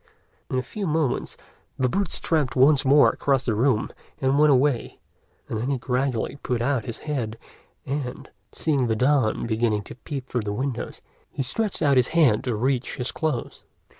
In 0.49 0.57
a 0.57 0.63
few 0.63 0.87
moments, 0.87 1.37
the 1.77 1.87
boots 1.87 2.19
tramped 2.19 2.55
once 2.55 2.83
more 2.83 3.09
across 3.11 3.45
the 3.45 3.53
room 3.53 3.91
and 4.19 4.39
went 4.39 4.51
away; 4.51 4.97
and 5.47 5.59
then 5.59 5.69
he 5.69 5.77
gradually 5.77 6.37
put 6.41 6.59
out 6.59 6.85
his 6.85 7.01
head, 7.05 7.37
and, 7.85 8.27
seeing 8.51 8.87
the 8.87 8.95
dawn 8.95 9.45
beginning 9.45 9.83
to 9.83 9.93
peep 9.95 10.27
through 10.27 10.41
the 10.41 10.53
window, 10.53 10.89
he 11.29 11.43
stretched 11.43 11.83
out 11.83 11.97
his 11.97 12.07
hand 12.17 12.43
to 12.45 12.55
reach 12.55 12.95
his 12.95 13.11
clothes. 13.11 13.63